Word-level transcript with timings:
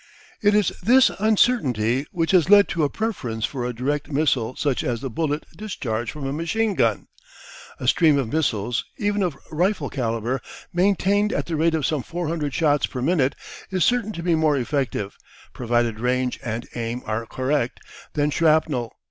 It 0.41 0.55
is 0.55 0.71
this 0.81 1.11
uncertainty 1.19 2.07
which 2.11 2.31
has 2.31 2.49
led 2.49 2.67
to 2.69 2.83
a 2.83 2.89
preference 2.89 3.45
for 3.45 3.63
a 3.67 3.71
direct 3.71 4.11
missile 4.11 4.55
such 4.55 4.83
as 4.83 4.99
the 5.01 5.11
bullet 5.11 5.45
discharged 5.55 6.09
from 6.11 6.25
a 6.25 6.33
machine 6.33 6.73
gun. 6.73 7.05
A 7.79 7.87
stream 7.87 8.17
of 8.17 8.33
missiles, 8.33 8.83
even 8.97 9.21
of 9.21 9.37
rifle 9.51 9.91
calibre, 9.91 10.41
maintained 10.73 11.31
at 11.31 11.45
the 11.45 11.55
rate 11.55 11.75
of 11.75 11.85
some 11.85 12.01
400 12.01 12.51
shots 12.51 12.87
per 12.87 13.03
minute 13.03 13.35
is 13.69 13.85
certain 13.85 14.11
to 14.13 14.23
be 14.23 14.33
more 14.33 14.57
effective, 14.57 15.15
provided 15.53 15.99
range 15.99 16.39
and 16.43 16.67
aim 16.73 17.03
are 17.05 17.27
correct, 17.27 17.79
than 18.13 18.31
shrapnel. 18.31 18.91